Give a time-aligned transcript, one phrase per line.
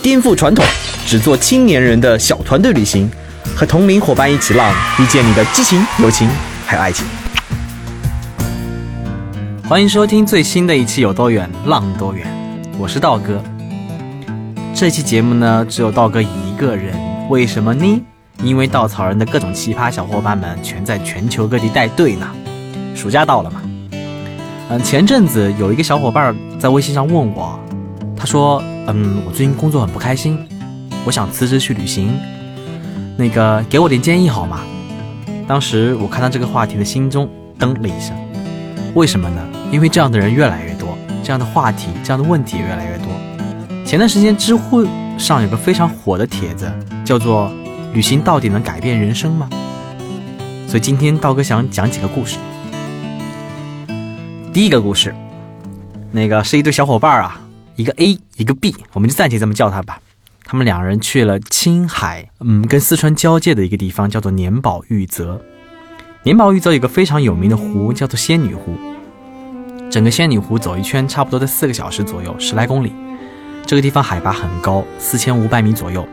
[0.00, 0.64] 颠覆传统，
[1.06, 3.10] 只做青年人的小团队旅行，
[3.56, 6.28] 和同龄伙伴一起浪，遇见你的激情、友情
[6.64, 7.04] 还有爱情。
[9.68, 12.26] 欢迎收听最新的一期《有多远浪多远》，
[12.78, 13.42] 我是道哥。
[14.72, 16.94] 这期节目呢，只有道哥一个人，
[17.28, 18.02] 为什么呢？
[18.44, 22.28] 因为稻草人的各种奇葩小伙伴们全在全球各地带队呢。
[22.94, 23.60] 暑假到了嘛，
[24.70, 27.58] 嗯，前阵子有一个小伙伴在微信上问我，
[28.16, 30.38] 他说，嗯，我最近工作很不开心，
[31.04, 32.18] 我想辞职去旅行，
[33.18, 34.60] 那个给我点建议好吗？
[35.46, 38.16] 当时我看到这个话题的心中噔了一声，
[38.94, 39.46] 为什么呢？
[39.70, 43.08] 因为这样的人越来越多，这样的话题，这样的问题越来越多。
[43.84, 44.86] 前段时间知乎
[45.18, 46.72] 上有个非常火的帖子，
[47.04, 47.52] 叫做
[47.92, 49.50] “旅行到底能改变人生吗？”
[50.66, 52.38] 所以今天道哥想讲几个故事。
[54.50, 55.14] 第一个故事，
[56.10, 57.38] 那个是一对小伙伴啊，
[57.76, 60.00] 一个 A，一个 B，我们就暂且这么叫他吧。
[60.44, 65.42] 他们两人去了青海，嗯，跟四川交界的一个地方，叫做年宝玉泽。
[66.22, 68.76] 年宝玉泽有个非常有名的湖，叫做仙女湖。
[69.90, 72.92] 整个仙女湖走一圈，差不多在四个小时左右，十来公里。
[73.66, 76.06] 这个地方海拔很高，四千五百米左右。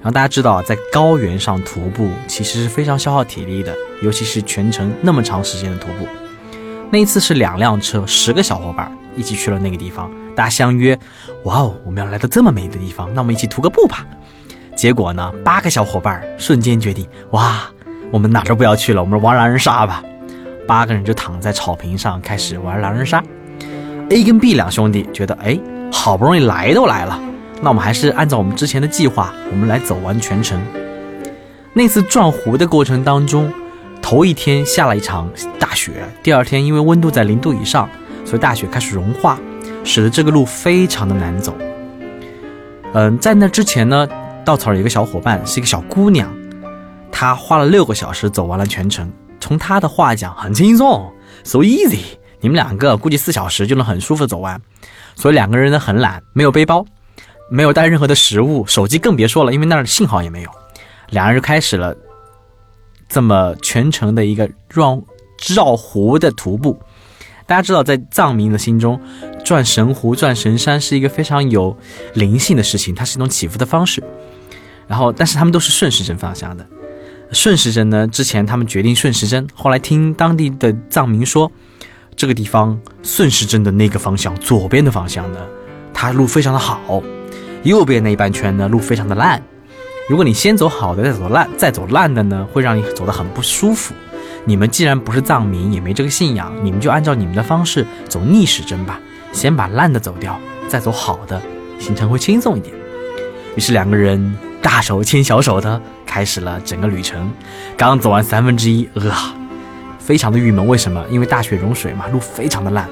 [0.00, 6.08] 然后大家知道，在高原上徒步其实是非常消耗体力的，尤其是全程那么长时间的徒步。
[6.90, 10.96] 那一次是两辆车，十个小伙伴一起去了那个地方，大家相约，
[11.42, 14.06] 哇哦，我们要来到这么美的地方，那我们一起徒个步吧。
[14.76, 17.62] 结果呢，八个小伙伴瞬间决定，哇，
[18.12, 20.00] 我们哪都不要去了，我们玩狼人杀吧。
[20.64, 23.20] 八个人就躺在草坪上开始玩狼人杀。
[24.10, 25.58] A 跟 B 两兄弟觉得，哎，
[25.90, 27.20] 好不容易来都来了，
[27.60, 30.56] 那我们还是按照我们之前的计划，我们来走完全程。
[31.72, 33.52] 那次转湖的过程当中。
[34.00, 35.28] 头一天下了一场
[35.58, 35.90] 大雪，
[36.22, 37.86] 第二天因为温度在零度以上，
[38.24, 39.38] 所以大雪开始融化，
[39.84, 41.54] 使得这个路非常的难走。
[42.94, 44.08] 嗯，在那之前呢，
[44.44, 46.32] 稻草有一个小伙伴是一个小姑娘，
[47.12, 49.10] 她花了六个小时走完了全程。
[49.40, 51.10] 从她的话讲，很轻松
[51.44, 52.00] ，so easy。
[52.40, 54.60] 你们两个估计四小时就能很舒服走完。
[55.14, 56.84] 所以两个人呢很懒，没有背包，
[57.50, 60.50] 没有带任何的食物，手机更别说了，因为那儿信号也没有。
[61.10, 61.94] 两人就开始了。
[63.08, 65.00] 这么全程的一个绕
[65.54, 66.78] 绕湖的徒步，
[67.48, 69.00] 大家知道，在藏民的心中，
[69.42, 71.74] 转神湖、转神山是一个非常有
[72.12, 74.04] 灵性的事情，它是一种祈福的方式。
[74.86, 76.66] 然后，但是他们都是顺时针方向的。
[77.32, 81.50] 顺时针呢，之前他们决定顺时针，后来听当地的藏民说，
[82.14, 85.40] 这个地方顺时针的那个方向，左边的方向呢，
[85.94, 87.02] 它路非常的好，
[87.62, 89.42] 右边那一半圈呢，路非常的烂。
[90.06, 93.94] 如果你先走好的，再走烂，再走烂的呢，会让你走得很不舒服。
[94.48, 98.98] 你们既然不是藏民，也没这个信仰，你们就按照你们的方式走逆时针吧，
[99.30, 101.38] 先把烂的走掉，再走好的，
[101.78, 102.74] 行程会轻松一点。
[103.56, 107.30] 于是两个人大手牵小手的开始了整个旅程。
[107.76, 109.12] 刚走完三分之一，呃，
[109.98, 110.66] 非常的郁闷。
[110.66, 111.04] 为什么？
[111.10, 112.88] 因为大雪融水嘛，路非常的烂。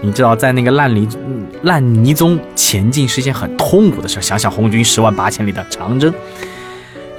[0.00, 1.06] 你知道，在那个烂泥
[1.64, 4.22] 烂泥中前进是一件很痛苦的事。
[4.22, 6.10] 想想红军十万八千里的长征。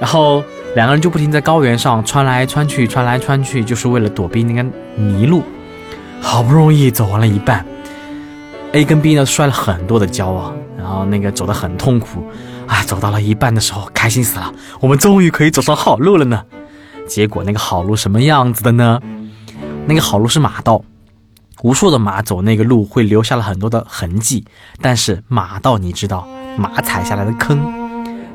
[0.00, 0.42] 然后
[0.76, 5.42] 两个人就不停在高原上穿来穿去，穿来穿去，就是为了躲避那个泥路。
[6.20, 7.64] 好不容易走完了一半
[8.72, 12.26] ，A 跟 B 呢摔了很多的跤啊，然后那个走得很痛苦
[12.66, 12.82] 啊。
[12.82, 16.44] 走到了一半的时候，开心死了，我们终于可以走上好路了呢。
[17.08, 19.00] 结果那个好路什么样子的呢？
[19.86, 20.82] 那个好路是马道，
[21.62, 24.44] 无数的马走那个路会留下了很多的痕迹，
[24.82, 26.28] 但是马道你知道，
[26.58, 27.58] 马踩下来的坑。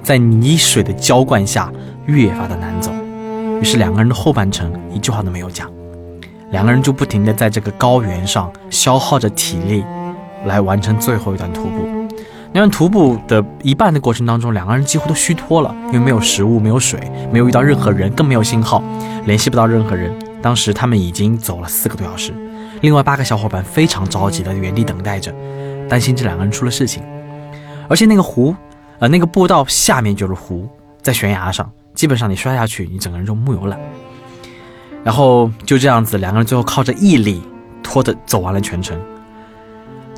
[0.03, 1.71] 在泥水的浇灌下，
[2.05, 2.91] 越发的难走。
[3.61, 5.69] 于是两个人的后半程一句话都没有讲，
[6.51, 9.83] 两个人就不停的在这个高原上消耗着体力，
[10.45, 11.87] 来完成最后一段徒步。
[12.53, 16.99] 那段徒步的一半的过程当中，两个人几乎都虚脱了，因为没有食物，没有水，
[17.31, 18.83] 没有遇到任何人，更没有信号，
[19.25, 20.13] 联系不到任何人。
[20.41, 22.33] 当时他们已经走了四个多小时，
[22.81, 25.33] 另外八个小伙伴非常着急的原地等待着，
[25.87, 27.03] 担心这两个人出了事情，
[27.87, 28.55] 而且那个湖。
[28.99, 30.69] 呃那个步道下面就是湖，
[31.01, 33.77] 在悬崖上，基本上你摔下去，你整个人就木有了。
[35.03, 37.41] 然后就这样子，两个人最后靠着毅力
[37.81, 38.99] 拖着走完了全程。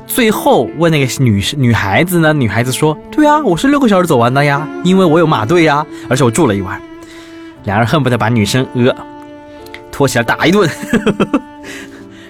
[0.06, 2.32] 最后问那个女女孩子呢？
[2.32, 6.80] 女孩子说：“对啊，我是六个小时走完的呀，因为我有马队呀，而且我住了一晚。”
[7.64, 8.94] 两人恨不得把女生呃
[9.90, 10.68] 拖起来打一顿。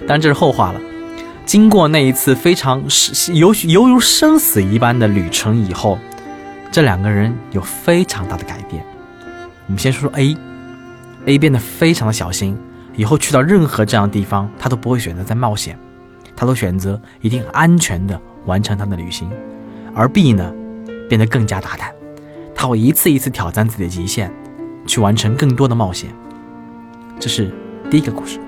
[0.07, 0.79] 当然这是后话了。
[1.45, 5.99] 经过那一次非常是犹犹如生死一般的旅程以后，
[6.71, 8.83] 这两个人有非常大的改变。
[9.67, 12.57] 我们先说说 A，A 变得非常的小心，
[12.95, 15.77] 以后去到任何这样的地方，他都不会选择再冒险，
[16.35, 19.29] 他都选择一定安全的完成他的旅行。
[19.95, 20.53] 而 B 呢，
[21.09, 21.91] 变得更加大胆，
[22.53, 24.31] 他会一次一次挑战自己的极限，
[24.85, 26.09] 去完成更多的冒险。
[27.19, 27.51] 这是
[27.89, 28.39] 第一个故事。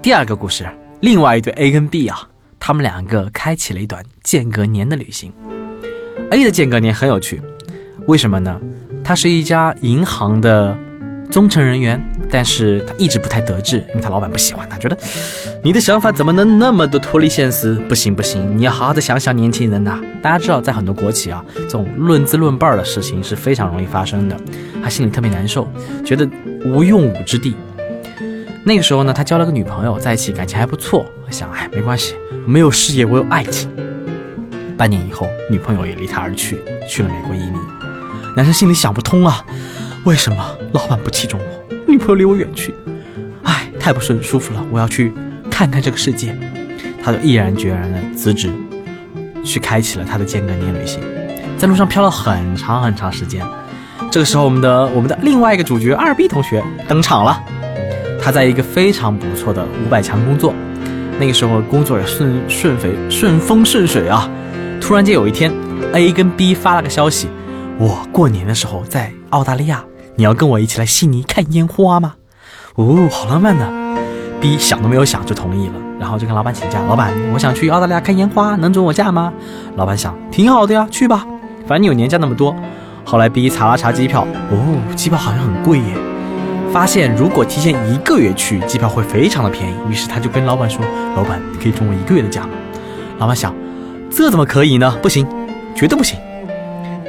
[0.00, 0.66] 第二个故事。
[1.00, 5.32] 另外一对 A 跟 B 啊，他们两个开启了一段间隔年的旅行。
[6.30, 7.40] A 的间隔年很有趣，
[8.06, 8.60] 为什么呢？
[9.10, 10.72] 他是一家银行的
[11.32, 14.96] 中层人员，但是他一直不太得志，因为他老板不喜欢他，觉得
[15.64, 17.74] 你的想法怎么能那么的脱离现实？
[17.88, 20.00] 不行不行，你要好好的想想年轻人呐。
[20.22, 24.36] 大家知道，在很多国企啊，这种论资论辈儿的事情是非常容易发生的，
[24.80, 25.66] 他心里特别难受，
[26.04, 26.24] 觉得
[26.64, 27.56] 无用武之地。
[28.62, 31.04] 那个时候呢，他交了个女朋友，在一起感情还不错。
[31.30, 32.14] 想，哎，没关系，
[32.46, 33.68] 没有事业，我有爱情。
[34.76, 37.60] 半年以后，女朋友也离他而去，去了美国移民。
[38.36, 39.44] 男生心里想不通啊，
[40.04, 42.74] 为什么老板不器重我，女朋友离我远去？
[43.42, 45.12] 哎，太不顺舒服了，我要去
[45.50, 46.36] 看看这个世界。
[47.02, 48.52] 他就毅然决然的辞职，
[49.42, 51.00] 去开启了他的间隔年旅行，
[51.56, 53.44] 在路上飘了很长很长时间。
[54.10, 57.42] 这个时候，我们的我们的另外一个主角二 B 同学登场了。
[58.22, 60.54] 他在一个非常不错的五百强工作，
[61.18, 64.30] 那个时候工作也顺顺肥顺风顺水啊。
[64.78, 65.50] 突然间有一天
[65.94, 67.28] ，A 跟 B 发了个消息：
[67.80, 69.82] 我过年的时候在澳大利亚，
[70.14, 72.12] 你要跟我一起来悉尼看烟花吗？
[72.74, 73.96] 哦，好浪漫呢。
[74.38, 79.32] B 想都没有想就同意了，然后就跟老板请假：老板，我想去澳大利亚看烟花，能准我假吗？
[79.76, 81.26] 老板想，挺好的呀，去吧，
[81.66, 82.54] 反正你有年假那么多。
[83.02, 85.94] 后来 B 查了查机票，哦，机票好像很贵耶。
[86.70, 89.74] 发现如果提前一个月去，机票会非常的便宜。
[89.88, 90.84] 于是他就跟老板说
[91.16, 92.50] ：“老板，你可以准我一个月的假吗？”
[93.16, 93.54] 老板想
[94.12, 94.98] ：“这怎么可以呢？
[95.00, 95.26] 不行，
[95.74, 96.18] 绝对不行。”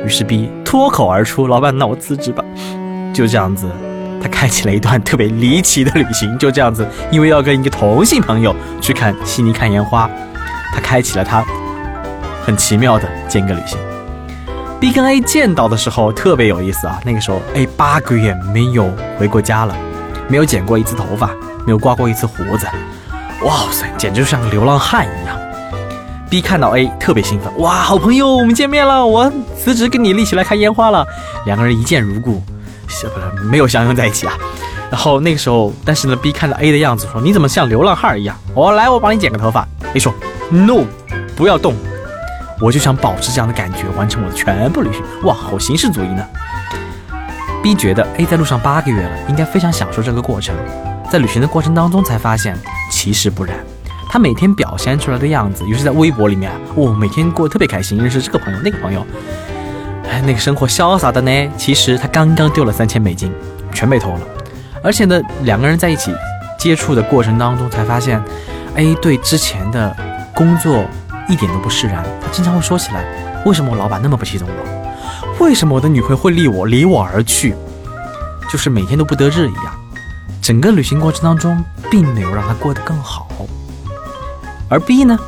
[0.03, 2.41] 于是 B 脱口而出：“老板，那我辞职吧。”
[3.13, 3.69] 就这样子，
[4.23, 6.37] 他开启了一段特别离奇的旅行。
[6.37, 10.09] 就这样子，因为要跟一个同性朋友去看悉尼看烟花，
[10.73, 11.43] 他开启了他
[12.45, 13.77] 很奇妙的间隔旅行。
[14.79, 18.89] B 跟 A 见到的时候特别有意思啊，那个时候 A 八个月没有
[19.19, 19.75] 回过家了，
[20.29, 21.31] 没有剪过一次头发，
[21.65, 22.65] 没有刮过一次胡子，
[23.43, 25.37] 哇塞，简直就像个流浪汉一样。
[26.31, 29.29] B 看到 A 特别兴奋，哇，好朋友，我们见面了，我
[29.59, 31.05] 辞职跟你一起来看烟花了。
[31.45, 32.41] 两个人一见如故，
[32.85, 33.05] 不是
[33.49, 34.33] 没有相拥在一起啊。
[34.89, 39.67] 然后那个时候，但是呢，B 看到 A 的样子说：“你怎么像流浪汉一样？”我来，我帮你剪个头发。
[39.93, 40.13] A 说
[40.49, 40.85] ：“No，
[41.35, 41.75] 不要动。”
[42.61, 45.03] 我就想保持这样的感觉，完成我的全部旅行。
[45.23, 46.25] 哇，好形式主义呢。
[47.61, 50.55] B 觉得 A 在路上八个月了，应该非常享受这个过程。
[51.11, 52.57] 在旅行的过程当中，才发现
[52.89, 53.53] 其实不然。
[54.13, 59.07] 他每天表现出来的样子，尤其在微博里面，哦，每天过得特别开心，认识这个朋友那个朋友，
[60.03, 61.31] 哎，那个生活潇洒的呢。
[61.57, 63.31] 其实他刚刚丢了三千美金，
[63.73, 64.19] 全被偷了。
[64.83, 66.13] 而且呢，两个人在一起
[66.59, 68.21] 接触的过程当中，才发现
[68.75, 69.95] A 对之前的
[70.35, 70.83] 工作。
[71.29, 73.05] 一点都不释然，他经常会说起来：
[73.45, 75.45] 为什么我老板那么不器重我？
[75.45, 77.55] 为什么我的女朋友会离我离我而去？
[78.51, 79.73] 就是每天都不得志一样。
[80.41, 83.30] 整个旅行过程当中，并没有让他过得更好。
[84.71, 85.19] 而 B 呢？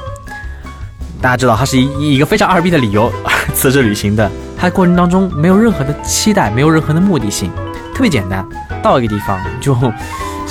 [1.22, 3.12] 大家知道，他是以一个非常二逼的理由
[3.54, 4.32] 辞职旅行的。
[4.58, 7.52] 他过程当中没有任何的期待，没有任何的目的性，
[7.94, 8.48] 特别简单，
[8.82, 9.74] 到一个地方就，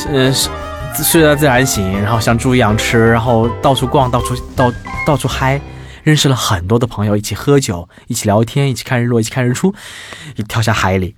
[0.08, 0.32] 呃，
[1.02, 4.72] 睡到自然醒，然后像猪一样吃，然后到处逛，到处到。
[5.04, 5.60] 到处嗨，
[6.04, 9.74] 认识了很多的朋友，一起喝酒，一起聊天，一起看日落，一起看日出，
[10.36, 11.16] 一跳下海里。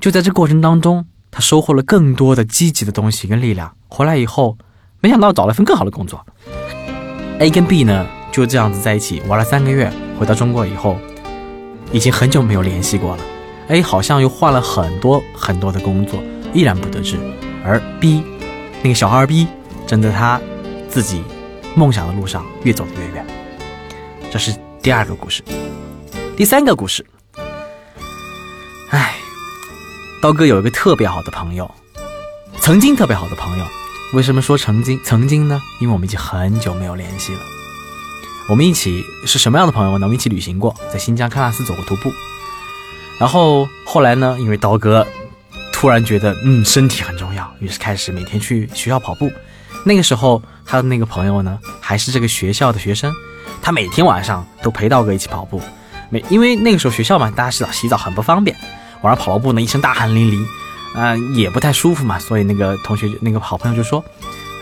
[0.00, 3.76] 就在这过程当中，他收获了更多的积极的东西跟力量。
[3.86, 4.58] 回来以后，
[4.98, 6.26] 没想到找了份更好的工作。
[7.42, 9.92] A 跟 B 呢，就这样子在一起玩了三个月。
[10.16, 10.96] 回到中国以后，
[11.90, 13.24] 已经很久没有联系过了。
[13.66, 16.22] A 好像又换了很多很多的工作，
[16.54, 17.16] 依然不得志。
[17.64, 18.22] 而 B，
[18.80, 19.48] 那个小二 B，
[19.88, 20.40] 正在他
[20.88, 21.24] 自己。
[21.74, 23.26] 梦想的路上越走越远，
[24.30, 25.42] 这是第二个故事。
[26.36, 27.04] 第三个故事，
[28.90, 29.14] 哎，
[30.20, 31.68] 刀哥有一个特别好的朋友，
[32.60, 33.64] 曾经特别好的朋友。
[34.12, 35.58] 为什么说曾经曾经呢？
[35.80, 37.40] 因为我们已经很久没有联系了。
[38.46, 40.04] 我们一起是什么样的朋友呢？
[40.04, 42.12] 我们一起旅行过，在新疆喀纳斯走过徒步。
[43.18, 44.36] 然后后来呢？
[44.38, 45.06] 因为刀哥
[45.72, 49.32] 突然觉得，嗯，身体很重要，于是开始每天去学校跑步。
[49.82, 53.10] 那个时候，他的那个朋友呢，还是这个学校的学生，
[53.62, 55.58] 他每天晚上都陪刀哥一起跑步。
[56.10, 58.54] 每因为那个时候学校嘛，大家洗澡洗澡很不方便，
[59.00, 60.44] 晚上跑了步呢，一身大汗淋漓，
[60.94, 64.04] 嗯、也不太舒服嘛，所以那个同学那个好朋友就说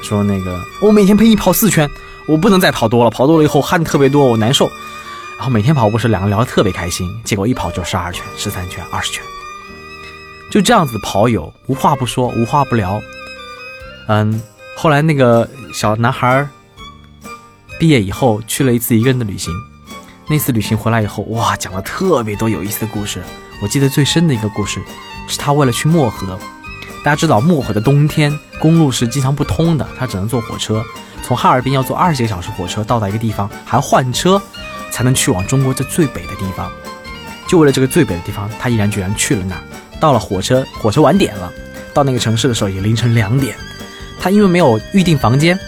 [0.02, 1.90] 说那个我每天陪你跑四圈，
[2.26, 4.70] 我不能再跑多了，跑多了以后汗特别多，我难受。
[5.36, 9.24] 然后每天跑步时两个聊得特别开心，结果一跑就十二圈、十三圈、二十圈，
[10.50, 13.00] 就这样子跑友无话不说，无话不聊。
[14.08, 14.42] 嗯，
[14.76, 16.46] 后来那个小男孩
[17.78, 19.50] 毕业以后去了一次一个人的旅行，
[20.28, 23.22] 那次旅行回来以后，哇，讲了特别多有意思的故事。
[23.62, 24.78] 我记得最深的一个故事
[25.30, 26.38] 是他为了去漠河，
[27.02, 30.84] 大家知道漠河的冬天公路是经常不通的，他只能坐火车，
[31.22, 34.42] 从哈尔滨要坐二十几个小时火车到达一个地方，还要换车
[34.90, 36.70] 才能去往中国这最北的地方。
[37.48, 39.62] 就为了这个最北的地方，他毅然决然去了那儿。
[40.00, 41.52] 到了火车，火车晚点了，
[41.94, 43.56] 到那个城市的时候也凌晨两点。
[44.20, 45.58] 他因为没有预定房间，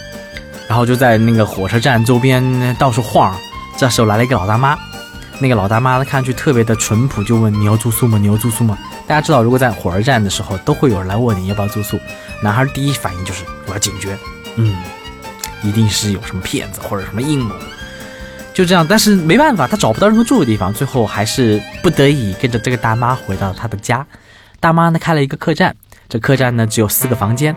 [0.67, 3.35] 然后就在那个火车站周边到处晃。
[3.75, 4.77] 这时候来了一个老大妈，
[5.43, 8.17] 那个老大妈呢看上去特别的淳朴，就问你要住宿吗？
[8.17, 8.77] 你要住宿吗？
[9.05, 11.99] 大家知道，如果在火车站的时候，都会有人来问你要不要住宿。
[12.41, 14.17] 男孩第一反应就是我要警觉，
[14.55, 14.73] 嗯，
[15.61, 17.53] 一定是有什么骗子或者什么阴谋。
[18.53, 24.07] 就这样，但是没办法，他找不到任何住的地方，最后还是不得已跟着这个大妈回到了他的家。
[24.61, 25.75] 大妈呢开了一个客栈，
[26.07, 27.53] 这客栈呢只有四个房间。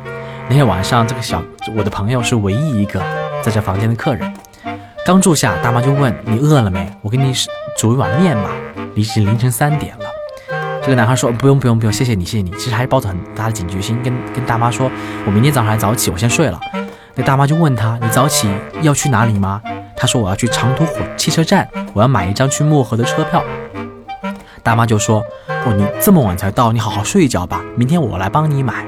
[0.49, 1.40] 那天晚上，这个小
[1.76, 3.00] 我的朋友是唯一一个
[3.45, 4.36] 在这房间的客人。
[5.07, 6.93] 刚住下，大妈就问你饿了没？
[7.01, 7.33] 我给你
[7.79, 8.51] 煮一碗面吧。
[8.97, 10.05] 已经凌晨三点了。
[10.83, 12.51] 这个男孩说不用不用不用，谢谢你谢谢你。
[12.59, 14.91] 其实还是抱着很大的警觉心，跟跟大妈说，
[15.25, 16.59] 我明天早上还早起，我先睡了。
[17.15, 18.51] 那大妈就问他，你早起
[18.83, 19.63] 要去哪里吗？
[19.97, 23.45] 他说我要去长途火汽车站，我要买一张去漠河的车票。
[24.65, 25.23] 大妈就说，
[25.65, 28.85] 哦，你这么晚才到，你好好睡一觉吧，明天我来帮你买。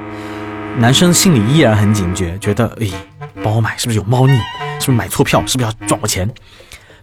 [0.79, 2.89] 男生心里依然很警觉，觉得，哎，
[3.41, 4.37] 帮我买是不是有猫腻？
[4.79, 5.45] 是不是买错票？
[5.47, 6.29] 是不是要赚我钱？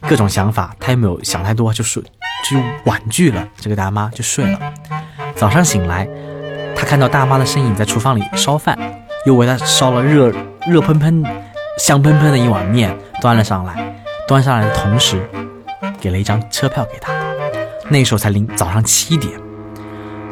[0.08, 2.04] 各种想法，他也没有想太多，就睡，
[2.50, 4.60] 就婉拒了这个大妈，就睡了。
[5.36, 6.08] 早上醒来，
[6.76, 8.78] 他看到大妈的身影在厨房里烧饭，
[9.26, 10.32] 又为他烧了热
[10.68, 11.24] 热喷喷、
[11.80, 13.96] 香喷喷的一碗面，端了上来。
[14.28, 15.28] 端上来的同时，
[16.00, 17.14] 给了一张车票给他。
[17.90, 19.45] 那时候才临早上七点。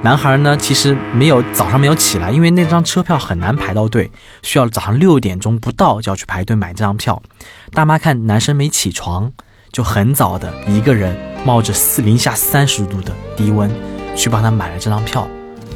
[0.04, 7.24] 男孩呢，其实没有早上没有起来，因为那张车票很难排到队，需要早上六点钟不到就要去排队买这张票。
[7.72, 9.32] 大妈看男生没起床，
[9.72, 13.72] 就很早的一个人冒着四零下三十度的低温
[14.14, 15.26] 去帮他买了这张票，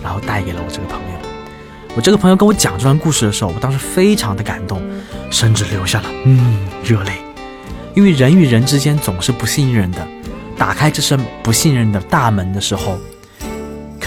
[0.03, 1.07] 然后带给了我这个朋友。
[1.95, 4.81] 我这个朋友跟我讲这段故事的时候，我当时非常的感动，
[5.31, 7.13] 甚至流下了嗯热泪，
[7.95, 10.05] 因为人与人之间总是不信任的，
[10.57, 12.99] 打开这扇不信任的大门的时候。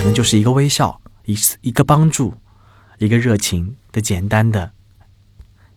[0.00, 2.33] 可能就是一个微笑，一次一个帮助，
[2.97, 4.71] 一个热情的简单的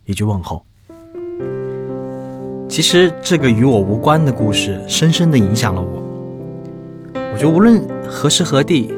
[0.05, 0.65] 一句问候。
[2.69, 6.01] 其实这个与我无关的故事，深深的影响了我。
[7.33, 8.93] 我觉得无论何时何地，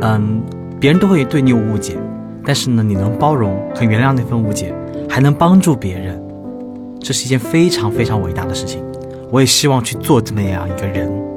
[0.00, 0.40] 嗯，
[0.78, 1.98] 别人都会对你有误解，
[2.44, 4.72] 但是呢，你能包容和原谅那份误解，
[5.10, 6.22] 还能帮助别人，
[7.00, 8.80] 这是一件非常非常伟大的事情。
[9.32, 11.27] 我也希望去做这么样一个人。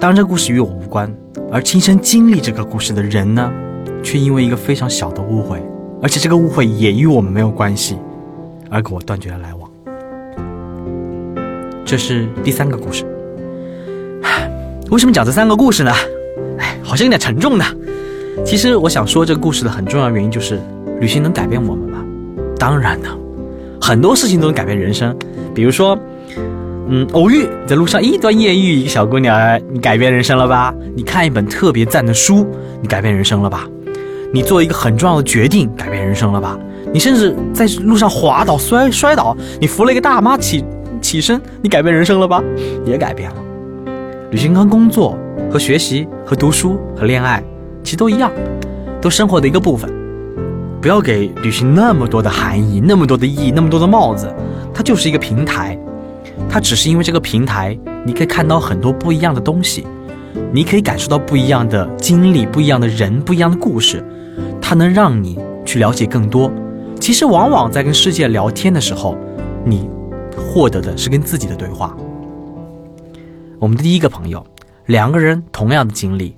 [0.00, 1.14] 当然，这个故事与我无关，
[1.52, 3.52] 而亲身经历这个故事的人呢，
[4.02, 5.62] 却因为一个非常小的误会，
[6.00, 7.98] 而且这个误会也与我们没有关系，
[8.70, 9.70] 而跟我断绝了来往。
[11.84, 13.04] 这是第三个故事。
[14.90, 15.92] 为什么讲这三个故事呢？
[16.58, 17.64] 哎，好像有点沉重呢。
[18.42, 20.58] 其实我想说这个故事的很重要原因就是，
[20.98, 22.02] 旅行能改变我们吗？
[22.58, 23.08] 当然呢，
[23.78, 25.14] 很多事情都能改变人生，
[25.54, 25.98] 比如说。
[26.92, 30.74] 嗯，偶遇在路上一段艳遇，一个小姑娘，你改变人生了吧？
[30.96, 32.44] 你看一本特别赞的书，
[32.82, 33.64] 你改变人生了吧？
[34.34, 36.58] 你做一个很重要的决定，改变人生了吧？
[36.92, 40.64] 你甚至在路上滑倒摔摔倒，你扶了一个大妈起
[41.00, 42.42] 起身，你改变人生了吧？
[42.84, 43.36] 也改变了。
[44.32, 45.16] 旅行跟工作
[45.48, 47.40] 和学习和读书和恋爱
[47.84, 48.32] 其实都一样，
[49.00, 49.88] 都生活的一个部分。
[50.82, 54.28] 不要给旅行那么多的含义，那么多的意义，那么多的帽子，
[54.74, 55.78] 它就是一个平台。
[56.50, 59.86] 它只是因为这个平台，你可以看到很多不一样的东西，
[60.52, 64.04] 你可以感受到不一样的经历、不一样的人、不一样的故事，
[64.60, 66.52] 它能让你去了解更多。
[67.00, 69.16] 其实，往往在跟世界聊天的时候，
[69.64, 69.88] 你
[70.36, 71.96] 获得的是跟自己的对话。
[73.60, 74.44] 我们的第一个朋友，
[74.86, 76.34] 两个人同样的经历，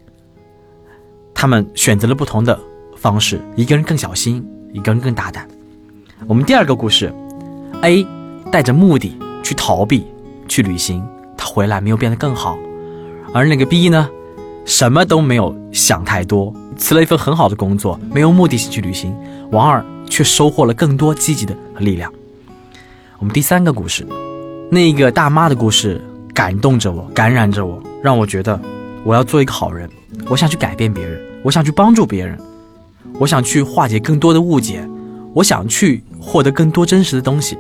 [1.33, 2.59] 他们选择了不同的
[2.97, 5.49] 方式，一个人更小心，一个人更大胆。
[6.27, 7.11] 我们第二个故事
[7.81, 8.07] ，A
[8.51, 9.17] 带着目的。
[9.43, 10.07] 去逃避，
[10.49, 11.05] 去旅行，
[11.37, 12.57] 他回来没有变得更好，
[13.35, 14.09] 而那个 B 呢，
[14.65, 19.15] 什么都没有想太多，辞了一份很好的工作，没有目的性去旅行，
[19.51, 22.13] 王二却收获了更多积极的力量。
[23.19, 24.07] 我们第三个故事，
[24.71, 26.01] 那个大妈的故事
[26.35, 28.61] 感动着我，感染着我，让我觉得
[29.05, 29.89] 我要做一个好人，
[30.29, 32.39] 我想去改变别人，我想去帮助别人，
[33.19, 34.89] 我想去化解更多的误解，
[35.35, 37.57] 我想去获得更多真实的东西。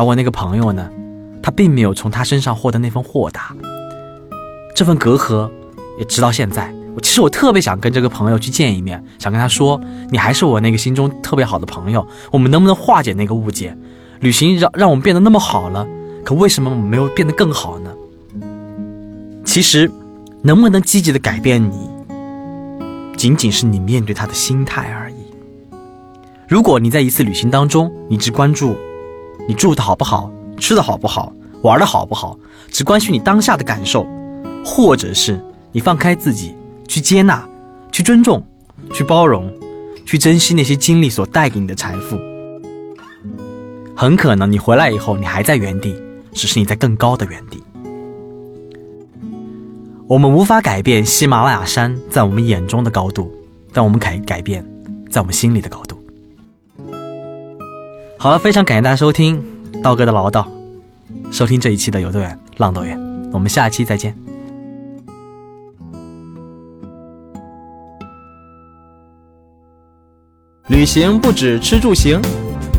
[0.00, 0.88] 而我那个朋友呢，
[1.42, 3.54] 他并没有从他身上获得那份豁达，
[4.74, 5.50] 这份隔阂
[5.98, 6.72] 也直到现在。
[6.94, 9.78] 我其实我特别想跟这个朋友去见一面，想跟他说，
[10.08, 13.76] 你还是我那个心中特别好的朋友，我们能不能化解那个误解？
[14.20, 15.86] 旅行让让我们变得那么好了，
[16.24, 17.90] 可为什么我们没有变得更好呢？
[19.44, 19.90] 其实，
[20.40, 21.90] 能不能积极的改变你，
[23.18, 25.16] 仅仅是你面对他的心态而已。
[26.48, 28.74] 如果你在一次旅行当中，你只关注
[29.50, 32.38] 你住的好不好，吃的好不好，玩的好不好，
[32.70, 34.06] 只关心你当下的感受，
[34.64, 36.54] 或者是你放开自己。
[36.86, 37.44] 去接纳，
[37.90, 38.44] 去尊重，
[38.92, 39.52] 去包容，
[40.06, 42.16] 去珍惜那些经历所带给你的财富。
[43.96, 46.00] 很可能你回来以后，你还在原地，
[46.32, 47.60] 只是你在更高的原地。
[50.06, 53.32] 我们无法改变喜马拉雅山在我们眼中的高度，
[53.72, 54.64] 但我们可以改变
[55.10, 55.99] 在我们心里的高度。
[58.22, 59.42] 好了，非常感谢大家收听
[59.82, 60.46] 道哥的唠叨，
[61.32, 63.00] 收听这一期的有多远浪多远，
[63.32, 64.14] 我们下期再见。
[70.68, 72.20] 旅行不止吃住行，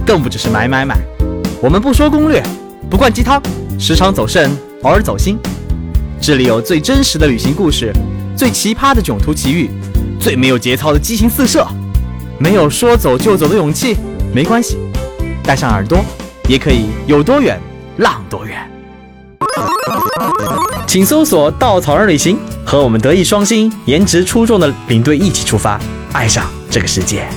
[0.06, 1.00] 更不只是买买买。
[1.60, 2.44] 我们不说攻略，
[2.88, 3.42] 不灌鸡汤，
[3.80, 4.52] 时常走肾，
[4.84, 5.40] 偶尔走心。
[6.22, 7.92] 这里有最真实的旅行故事，
[8.38, 9.72] 最奇葩的囧途奇遇，
[10.20, 11.66] 最没有节操的激情四射。
[12.38, 13.98] 没有说走就走的勇气，
[14.36, 14.78] 没关系，
[15.44, 16.04] 带上耳朵，
[16.48, 17.60] 也可以有多远
[17.98, 18.60] 浪多远。
[20.88, 25.80] 请搜索“稻草人旅行”，和我们德艺双馨、颜值出众的领队一起出发，
[26.14, 27.28] 爱上这个世界。